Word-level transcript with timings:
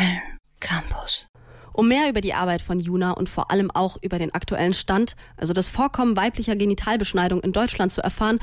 Köln 0.00 0.20
Campus. 0.60 1.26
Um 1.74 1.88
mehr 1.88 2.08
über 2.08 2.22
die 2.22 2.32
Arbeit 2.32 2.62
von 2.62 2.80
Juna 2.80 3.12
und 3.12 3.28
vor 3.28 3.50
allem 3.50 3.70
auch 3.70 3.98
über 4.00 4.18
den 4.18 4.34
aktuellen 4.34 4.72
Stand, 4.72 5.14
also 5.36 5.52
das 5.52 5.68
Vorkommen 5.68 6.16
weiblicher 6.16 6.56
Genitalbeschneidung 6.56 7.40
in 7.42 7.52
Deutschland 7.52 7.92
zu 7.92 8.00
erfahren, 8.00 8.38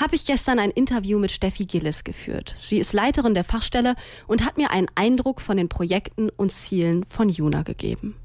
habe 0.00 0.14
ich 0.14 0.24
gestern 0.24 0.60
ein 0.60 0.70
Interview 0.70 1.18
mit 1.18 1.32
Steffi 1.32 1.66
Gillis 1.66 2.04
geführt. 2.04 2.54
Sie 2.56 2.78
ist 2.78 2.92
Leiterin 2.92 3.34
der 3.34 3.44
Fachstelle 3.44 3.96
und 4.28 4.46
hat 4.46 4.56
mir 4.56 4.70
einen 4.70 4.86
Eindruck 4.94 5.40
von 5.40 5.56
den 5.56 5.68
Projekten 5.68 6.30
und 6.30 6.52
Zielen 6.52 7.04
von 7.04 7.28
Juna 7.28 7.62
gegeben. 7.62 8.16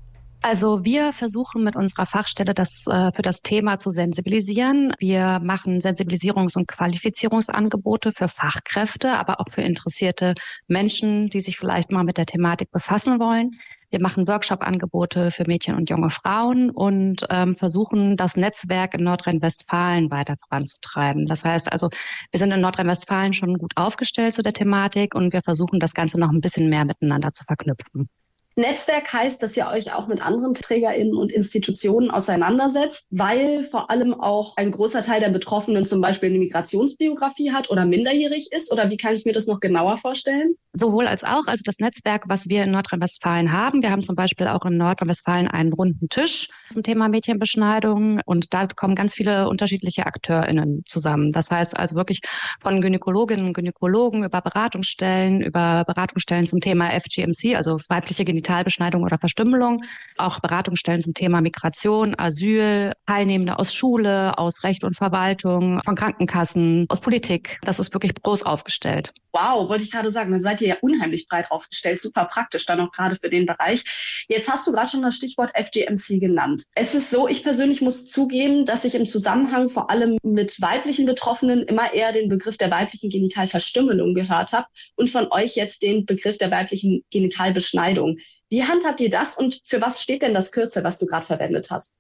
Also 0.48 0.86
wir 0.86 1.12
versuchen 1.12 1.64
mit 1.64 1.76
unserer 1.76 2.06
Fachstelle 2.06 2.54
das 2.54 2.86
äh, 2.86 3.12
für 3.16 3.24
das 3.24 3.42
Thema 3.42 3.80
zu 3.80 3.90
sensibilisieren. 3.90 4.94
Wir 5.00 5.40
machen 5.42 5.80
Sensibilisierungs- 5.80 6.56
und 6.56 6.68
Qualifizierungsangebote 6.68 8.12
für 8.12 8.28
Fachkräfte, 8.28 9.14
aber 9.14 9.40
auch 9.40 9.50
für 9.50 9.64
interessierte 9.64 10.36
Menschen, 10.68 11.30
die 11.30 11.42
sich 11.42 11.58
vielleicht 11.58 11.92
mal 11.92 12.04
mit 12.04 12.20
der 12.20 12.28
Thematik 12.28 12.70
befassen 12.70 13.20
wollen. 13.20 13.60
Wir 13.90 14.00
machen 14.00 14.28
Workshop-Angebote 14.28 15.32
für 15.32 15.46
Mädchen 15.48 15.74
und 15.74 15.90
junge 15.90 16.12
Frauen 16.12 16.70
und 16.70 17.26
ähm, 17.32 17.56
versuchen, 17.56 18.16
das 18.16 18.38
Netzwerk 18.38 18.94
in 18.94 19.04
Nordrhein-Westfalen 19.04 20.12
weiter 20.12 20.36
voranzutreiben. 20.48 21.26
Das 21.26 21.44
heißt 21.44 21.72
also, 21.72 21.90
wir 22.30 22.38
sind 22.38 22.52
in 22.52 22.62
Nordrhein-Westfalen 22.62 23.34
schon 23.34 23.56
gut 23.56 23.72
aufgestellt 23.78 24.36
zu 24.36 24.44
der 24.44 24.54
Thematik 24.54 25.16
und 25.16 25.34
wir 25.34 25.42
versuchen, 25.42 25.80
das 25.80 25.96
Ganze 25.96 26.20
noch 26.20 26.30
ein 26.30 26.42
bisschen 26.42 26.70
mehr 26.70 26.86
miteinander 26.86 27.34
zu 27.34 27.44
verknüpfen. 27.46 28.10
Netzwerk 28.58 29.12
heißt, 29.12 29.44
dass 29.44 29.58
ihr 29.58 29.68
euch 29.68 29.94
auch 29.94 30.08
mit 30.08 30.26
anderen 30.26 30.54
TrägerInnen 30.54 31.14
und 31.14 31.30
Institutionen 31.30 32.10
auseinandersetzt, 32.10 33.10
weil 33.12 33.64
vor 33.64 33.92
allem 33.92 34.14
auch 34.14 34.56
ein 34.56 34.72
großer 34.72 35.02
Teil 35.02 35.20
der 35.20 35.30
Betroffenen 35.30 35.84
zum 35.84 36.00
Beispiel 36.00 36.30
eine 36.30 36.40
Migrationsbiografie 36.40 37.52
hat 37.52 37.70
oder 37.70 37.86
minderjährig 37.86 38.48
ist? 38.52 38.72
Oder 38.72 38.90
wie 38.90 38.96
kann 38.96 39.14
ich 39.14 39.26
mir 39.26 39.34
das 39.34 39.48
noch 39.48 39.60
genauer 39.60 39.98
vorstellen? 39.98 40.56
Sowohl 40.72 41.08
als 41.08 41.26
auch, 41.26 41.48
also 41.48 41.64
das 41.66 41.80
Netzwerk, 41.80 42.26
was 42.30 42.48
wir 42.48 42.64
in 42.64 42.72
Nordrhein-Westfalen 42.72 43.52
haben. 43.52 43.82
Wir 43.82 43.92
haben 43.92 44.04
zum 44.04 44.16
Beispiel 44.16 44.48
auch 44.48 44.64
in 44.64 44.78
Nordrhein-Westfalen 44.78 45.50
einen 45.50 45.74
runden 45.74 46.08
Tisch 46.08 46.48
zum 46.72 46.82
Thema 46.82 47.10
Mädchenbeschneidung 47.10 48.22
und 48.26 48.54
da 48.54 48.68
kommen 48.68 48.96
ganz 48.96 49.16
viele 49.16 49.50
unterschiedliche 49.50 50.06
AkteurInnen 50.06 50.84
zusammen. 50.88 51.34
Das 51.34 51.52
heißt 51.52 51.78
also 51.78 51.96
wirklich 51.96 52.22
von 52.62 52.80
Gynäkologinnen 52.80 53.48
und 53.48 53.54
Gynäkologen 53.54 54.24
über 54.24 54.40
Beratungsstellen, 54.40 55.42
über 55.42 55.84
Beratungsstellen 55.86 56.46
zum 56.46 56.62
Thema 56.62 56.90
FGMC, 56.98 57.56
also 57.56 57.80
weibliche 57.90 58.24
Genitalien 58.24 58.45
Genitalbeschneidung 58.46 59.04
oder 59.04 59.18
Verstümmelung, 59.18 59.84
auch 60.18 60.40
Beratungsstellen 60.40 61.02
zum 61.02 61.14
Thema 61.14 61.42
Migration, 61.42 62.16
Asyl, 62.18 62.94
Teilnehmende 63.08 63.58
aus 63.58 63.74
Schule, 63.74 64.38
aus 64.38 64.64
Recht 64.64 64.84
und 64.84 64.96
Verwaltung, 64.96 65.82
von 65.84 65.96
Krankenkassen, 65.96 66.86
aus 66.90 67.02
Politik. 67.02 67.60
Das 67.64 67.80
ist 67.80 67.94
wirklich 67.94 68.14
groß 68.22 68.44
aufgestellt. 68.44 69.14
Wow, 69.36 69.68
wollte 69.68 69.84
ich 69.84 69.92
gerade 69.92 70.10
sagen, 70.10 70.32
dann 70.32 70.40
seid 70.40 70.62
ihr 70.62 70.68
ja 70.70 70.78
unheimlich 70.80 71.28
breit 71.28 71.52
aufgestellt, 71.52 72.00
super 72.00 72.24
praktisch 72.24 72.66
dann 72.66 72.80
auch 72.80 72.92
gerade 72.94 73.16
für 73.16 73.30
den 73.30 73.46
Bereich. 73.46 73.84
Jetzt 74.30 74.50
hast 74.50 74.66
du 74.66 74.72
gerade 74.72 74.90
schon 74.90 75.02
das 75.02 75.16
Stichwort 75.16 75.52
FGMC 75.58 76.22
genannt. 76.22 76.64
Es 76.74 76.96
ist 76.96 77.12
so, 77.12 77.28
ich 77.28 77.44
persönlich 77.44 77.82
muss 77.82 78.10
zugeben, 78.10 78.64
dass 78.64 78.86
ich 78.86 78.96
im 78.96 79.06
Zusammenhang 79.06 79.68
vor 79.68 79.90
allem 79.90 80.18
mit 80.24 80.62
weiblichen 80.62 81.06
Betroffenen 81.06 81.64
immer 81.64 81.94
eher 81.94 82.14
den 82.14 82.30
Begriff 82.30 82.56
der 82.56 82.72
weiblichen 82.72 83.10
Genitalverstümmelung 83.10 84.14
gehört 84.14 84.54
habe 84.54 84.68
und 84.96 85.10
von 85.10 85.28
euch 85.32 85.58
jetzt 85.58 85.82
den 85.82 86.06
Begriff 86.06 86.38
der 86.38 86.52
weiblichen 86.52 87.04
Genitalbeschneidung. 87.12 88.18
Wie 88.50 88.64
handhabt 88.64 89.00
ihr 89.00 89.10
das 89.10 89.36
und 89.36 89.60
für 89.64 89.82
was 89.82 90.02
steht 90.02 90.22
denn 90.22 90.34
das 90.34 90.52
Kürzel, 90.52 90.84
was 90.84 91.00
du 91.00 91.06
gerade 91.06 91.26
verwendet 91.26 91.70
hast? 91.72 91.98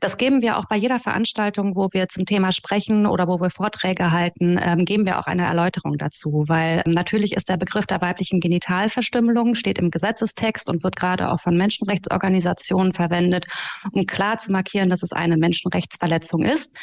Das 0.00 0.16
geben 0.18 0.42
wir 0.42 0.58
auch 0.58 0.64
bei 0.66 0.76
jeder 0.76 0.98
Veranstaltung, 0.98 1.76
wo 1.76 1.88
wir 1.92 2.08
zum 2.08 2.26
Thema 2.26 2.50
sprechen 2.50 3.06
oder 3.06 3.28
wo 3.28 3.40
wir 3.40 3.50
Vorträge 3.50 4.10
halten, 4.10 4.58
ähm, 4.60 4.84
geben 4.84 5.04
wir 5.04 5.20
auch 5.20 5.26
eine 5.26 5.44
Erläuterung 5.44 5.98
dazu, 5.98 6.44
weil 6.48 6.82
ähm, 6.84 6.92
natürlich 6.92 7.34
ist 7.34 7.48
der 7.48 7.58
Begriff 7.58 7.86
der 7.86 8.00
weiblichen 8.00 8.40
Genitalverstümmelung 8.40 9.54
steht 9.54 9.78
im 9.78 9.90
Gesetzestext 9.90 10.68
und 10.68 10.82
wird 10.82 10.96
gerade 10.96 11.30
auch 11.30 11.40
von 11.40 11.56
Menschenrechtsorganisationen 11.56 12.92
verwendet, 12.92 13.46
um 13.92 14.06
klar 14.06 14.38
zu 14.38 14.50
markieren, 14.50 14.90
dass 14.90 15.04
es 15.04 15.12
eine 15.12 15.36
Menschenrechtsverletzung 15.36 16.42
ist. 16.42 16.74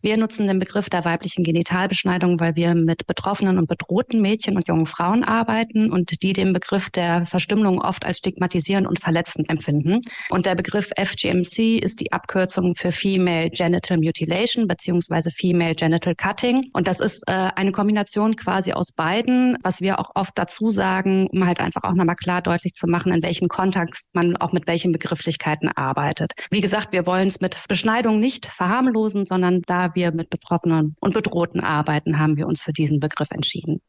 Wir 0.00 0.16
nutzen 0.16 0.46
den 0.46 0.60
Begriff 0.60 0.88
der 0.90 1.04
weiblichen 1.04 1.42
Genitalbeschneidung, 1.42 2.38
weil 2.38 2.54
wir 2.54 2.74
mit 2.76 3.06
betroffenen 3.08 3.58
und 3.58 3.68
bedrohten 3.68 4.20
Mädchen 4.20 4.54
und 4.54 4.68
jungen 4.68 4.86
Frauen 4.86 5.24
arbeiten 5.24 5.90
und 5.90 6.22
die 6.22 6.32
den 6.32 6.52
Begriff 6.52 6.88
der 6.90 7.26
Verstümmelung 7.26 7.80
oft 7.80 8.06
als 8.06 8.18
stigmatisierend 8.18 8.86
und 8.86 9.00
verletzend 9.00 9.50
empfinden. 9.50 9.98
Und 10.30 10.46
der 10.46 10.54
Begriff 10.54 10.90
FGMC 10.96 11.78
ist 11.78 12.00
die 12.00 12.12
Abkürzung 12.12 12.76
für 12.76 12.92
Female 12.92 13.50
Genital 13.50 13.98
Mutilation 13.98 14.68
beziehungsweise 14.68 15.30
Female 15.30 15.74
Genital 15.74 16.14
Cutting. 16.14 16.70
Und 16.74 16.86
das 16.86 17.00
ist 17.00 17.24
äh, 17.26 17.50
eine 17.56 17.72
Kombination 17.72 18.36
quasi 18.36 18.72
aus 18.72 18.92
beiden, 18.92 19.56
was 19.64 19.80
wir 19.80 19.98
auch 19.98 20.10
oft 20.14 20.38
dazu 20.38 20.70
sagen, 20.70 21.26
um 21.32 21.44
halt 21.44 21.58
einfach 21.58 21.82
auch 21.82 21.94
nochmal 21.94 22.16
klar 22.16 22.40
deutlich 22.40 22.74
zu 22.74 22.86
machen, 22.86 23.12
in 23.12 23.22
welchem 23.22 23.48
Kontext 23.48 24.10
man 24.12 24.36
auch 24.36 24.52
mit 24.52 24.68
welchen 24.68 24.92
Begrifflichkeiten 24.92 25.70
arbeitet. 25.74 26.32
Wie 26.50 26.60
gesagt, 26.60 26.92
wir 26.92 27.04
wollen 27.04 27.26
es 27.26 27.40
mit 27.40 27.64
Beschneidung 27.68 28.20
nicht 28.20 28.46
verharmlosen, 28.46 29.26
sondern 29.26 29.62
da 29.66 29.87
wir 29.94 30.12
mit 30.12 30.30
Betroffenen 30.30 30.96
und 31.00 31.14
Bedrohten 31.14 31.60
arbeiten, 31.60 32.18
haben 32.18 32.36
wir 32.36 32.46
uns 32.46 32.62
für 32.62 32.72
diesen 32.72 33.00
Begriff 33.00 33.30
entschieden. 33.30 33.80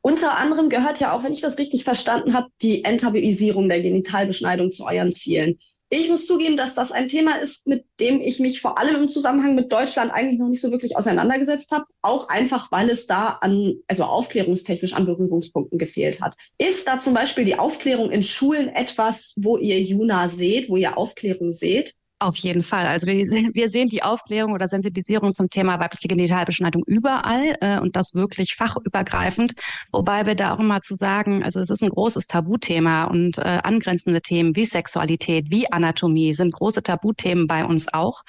Unter 0.00 0.36
anderem 0.36 0.68
gehört 0.68 1.00
ja 1.00 1.12
auch, 1.12 1.24
wenn 1.24 1.32
ich 1.32 1.40
das 1.40 1.56
richtig 1.56 1.84
verstanden 1.84 2.34
habe, 2.34 2.48
die 2.60 2.84
Enttabuisierung 2.84 3.68
der 3.68 3.80
Genitalbeschneidung 3.80 4.70
zu 4.70 4.84
euren 4.84 5.10
Zielen. 5.10 5.58
Ich 5.96 6.08
muss 6.08 6.26
zugeben, 6.26 6.56
dass 6.56 6.74
das 6.74 6.92
ein 6.92 7.08
Thema 7.08 7.36
ist, 7.36 7.68
mit 7.68 7.84
dem 8.00 8.20
ich 8.20 8.40
mich 8.40 8.60
vor 8.60 8.78
allem 8.78 9.02
im 9.02 9.08
Zusammenhang 9.08 9.54
mit 9.54 9.70
Deutschland 9.70 10.12
eigentlich 10.12 10.40
noch 10.40 10.48
nicht 10.48 10.60
so 10.60 10.70
wirklich 10.70 10.96
auseinandergesetzt 10.96 11.70
habe. 11.70 11.84
Auch 12.02 12.28
einfach, 12.28 12.72
weil 12.72 12.90
es 12.90 13.06
da 13.06 13.38
an, 13.40 13.74
also 13.86 14.04
aufklärungstechnisch 14.04 14.92
an 14.92 15.06
Berührungspunkten 15.06 15.78
gefehlt 15.78 16.20
hat. 16.20 16.34
Ist 16.58 16.88
da 16.88 16.98
zum 16.98 17.14
Beispiel 17.14 17.44
die 17.44 17.58
Aufklärung 17.58 18.10
in 18.10 18.22
Schulen 18.22 18.68
etwas, 18.70 19.34
wo 19.36 19.56
ihr 19.56 19.80
Juna 19.80 20.26
seht, 20.26 20.68
wo 20.68 20.76
ihr 20.76 20.98
Aufklärung 20.98 21.52
seht? 21.52 21.94
Auf 22.20 22.36
jeden 22.36 22.62
Fall. 22.62 22.86
Also 22.86 23.06
wir, 23.06 23.16
wir 23.16 23.68
sehen 23.68 23.88
die 23.88 24.02
Aufklärung 24.02 24.52
oder 24.52 24.68
Sensibilisierung 24.68 25.34
zum 25.34 25.50
Thema 25.50 25.80
weibliche 25.80 26.08
Genitalbeschneidung 26.08 26.82
überall 26.86 27.56
äh, 27.60 27.80
und 27.80 27.96
das 27.96 28.14
wirklich 28.14 28.54
fachübergreifend. 28.54 29.54
Wobei 29.92 30.24
wir 30.24 30.36
da 30.36 30.54
auch 30.54 30.60
immer 30.60 30.80
zu 30.80 30.94
sagen, 30.94 31.42
also 31.42 31.60
es 31.60 31.70
ist 31.70 31.82
ein 31.82 31.90
großes 31.90 32.28
Tabuthema 32.28 33.04
und 33.04 33.38
äh, 33.38 33.58
angrenzende 33.62 34.22
Themen 34.22 34.54
wie 34.54 34.64
Sexualität, 34.64 35.50
wie 35.50 35.70
Anatomie 35.70 36.32
sind 36.32 36.52
große 36.54 36.82
Tabuthemen 36.82 37.46
bei 37.46 37.64
uns 37.64 37.92
auch. 37.92 38.22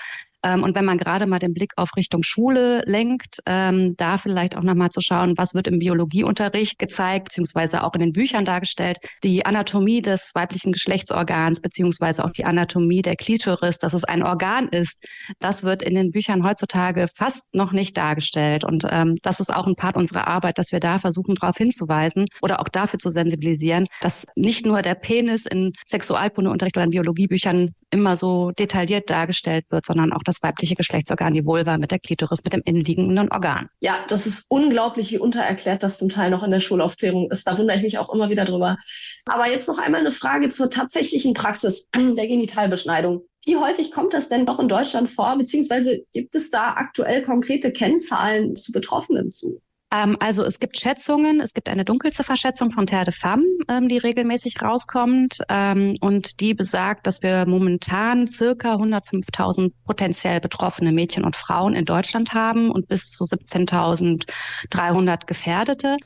Ähm, 0.45 0.61
und 0.61 0.75
wenn 0.75 0.85
man 0.85 0.99
gerade 0.99 1.25
mal 1.25 1.39
den 1.39 1.53
Blick 1.53 1.73
auf 1.75 1.89
Richtung 1.97 2.21
Schule 2.21 2.83
lenkt, 2.85 3.39
ähm, 3.47 3.95
da 3.97 4.17
vielleicht 4.19 4.55
auch 4.55 4.61
nochmal 4.61 4.91
zu 4.91 5.01
schauen, 5.01 5.33
was 5.37 5.55
wird 5.55 5.67
im 5.67 5.79
Biologieunterricht 5.79 6.77
gezeigt, 6.77 7.25
beziehungsweise 7.25 7.83
auch 7.83 7.93
in 7.95 8.01
den 8.01 8.13
Büchern 8.13 8.45
dargestellt. 8.45 8.97
Die 9.23 9.45
Anatomie 9.45 10.03
des 10.03 10.31
weiblichen 10.35 10.71
Geschlechtsorgans, 10.71 11.61
beziehungsweise 11.61 12.23
auch 12.23 12.31
die 12.31 12.45
Anatomie 12.45 13.01
der 13.01 13.15
Klitoris, 13.15 13.79
dass 13.79 13.93
es 13.93 14.03
ein 14.03 14.21
Organ 14.21 14.67
ist, 14.67 15.03
das 15.39 15.63
wird 15.63 15.81
in 15.81 15.95
den 15.95 16.11
Büchern 16.11 16.45
heutzutage 16.45 17.07
fast 17.13 17.53
noch 17.55 17.71
nicht 17.71 17.97
dargestellt. 17.97 18.63
Und 18.63 18.85
ähm, 18.87 19.17
das 19.23 19.39
ist 19.39 19.51
auch 19.51 19.65
ein 19.65 19.75
Part 19.75 19.97
unserer 19.97 20.27
Arbeit, 20.27 20.59
dass 20.59 20.71
wir 20.71 20.79
da 20.79 20.99
versuchen, 20.99 21.33
darauf 21.33 21.57
hinzuweisen 21.57 22.25
oder 22.43 22.59
auch 22.59 22.69
dafür 22.69 22.99
zu 22.99 23.09
sensibilisieren, 23.09 23.87
dass 24.01 24.27
nicht 24.35 24.63
nur 24.63 24.83
der 24.83 24.93
Penis 24.93 25.47
in 25.47 25.73
Sexualkundeunterricht 25.85 26.77
oder 26.77 26.85
in 26.85 26.91
Biologiebüchern 26.91 27.73
immer 27.91 28.17
so 28.17 28.51
detailliert 28.51 29.09
dargestellt 29.09 29.65
wird, 29.69 29.85
sondern 29.85 30.11
auch 30.11 30.23
das 30.23 30.41
weibliche 30.41 30.75
Geschlechtsorgan, 30.75 31.33
die 31.33 31.45
Vulva 31.45 31.77
mit 31.77 31.91
der 31.91 31.99
Klitoris, 31.99 32.43
mit 32.43 32.53
dem 32.53 32.61
innenliegenden 32.65 33.31
Organ. 33.31 33.69
Ja, 33.81 33.97
das 34.07 34.25
ist 34.25 34.45
unglaublich, 34.49 35.11
wie 35.11 35.17
untererklärt 35.17 35.83
das 35.83 35.97
zum 35.97 36.09
Teil 36.09 36.31
noch 36.31 36.43
in 36.43 36.51
der 36.51 36.59
Schulaufklärung 36.59 37.29
ist. 37.31 37.47
Da 37.47 37.57
wundere 37.57 37.77
ich 37.77 37.83
mich 37.83 37.97
auch 37.97 38.13
immer 38.13 38.29
wieder 38.29 38.45
drüber. 38.45 38.77
Aber 39.25 39.49
jetzt 39.49 39.67
noch 39.67 39.77
einmal 39.77 40.01
eine 40.01 40.11
Frage 40.11 40.49
zur 40.49 40.69
tatsächlichen 40.69 41.33
Praxis 41.33 41.89
der 41.95 42.27
Genitalbeschneidung. 42.27 43.23
Wie 43.45 43.57
häufig 43.57 43.91
kommt 43.91 44.13
das 44.13 44.27
denn 44.27 44.45
doch 44.45 44.59
in 44.59 44.67
Deutschland 44.67 45.07
vor, 45.07 45.37
beziehungsweise 45.37 46.03
gibt 46.13 46.33
es 46.33 46.49
da 46.49 46.73
aktuell 46.73 47.21
konkrete 47.21 47.71
Kennzahlen 47.71 48.55
zu 48.55 48.71
Betroffenen 48.71 49.27
zu? 49.27 49.61
Ähm, 49.93 50.17
also 50.19 50.43
es 50.43 50.59
gibt 50.59 50.79
Schätzungen, 50.79 51.39
es 51.39 51.53
gibt 51.53 51.69
eine 51.69 51.85
Dunkelzifferschätzung 51.85 52.71
von 52.71 52.87
Terre 52.87 53.05
de 53.05 53.13
Femme, 53.13 53.45
ähm, 53.69 53.87
die 53.87 53.97
regelmäßig 53.97 54.61
rauskommt 54.61 55.39
ähm, 55.49 55.95
und 56.01 56.39
die 56.39 56.53
besagt, 56.53 57.07
dass 57.07 57.21
wir 57.21 57.45
momentan 57.45 58.27
circa 58.27 58.75
105.000 58.75 59.71
potenziell 59.85 60.39
betroffene 60.39 60.91
Mädchen 60.91 61.23
und 61.23 61.35
Frauen 61.35 61.75
in 61.75 61.85
Deutschland 61.85 62.33
haben 62.33 62.71
und 62.71 62.87
bis 62.87 63.11
zu 63.11 63.25
17.300 63.25 65.25
Gefährdete. 65.25 65.97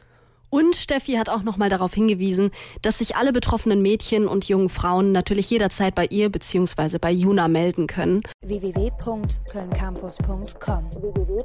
Und 0.49 0.75
Steffi 0.75 1.13
hat 1.13 1.29
auch 1.29 1.43
nochmal 1.43 1.69
darauf 1.69 1.93
hingewiesen, 1.93 2.49
dass 2.81 2.97
sich 2.97 3.15
alle 3.15 3.31
betroffenen 3.31 3.83
Mädchen 3.83 4.27
und 4.27 4.49
jungen 4.49 4.69
Frauen 4.69 5.11
natürlich 5.11 5.51
jederzeit 5.51 5.93
bei 5.93 6.05
ihr 6.05 6.29
bzw. 6.29 6.97
bei 6.99 7.11
Juna 7.11 7.47
melden 7.47 7.85
können. 7.87 8.21
www.kölncampus.com 8.41 10.89
www 10.99 11.39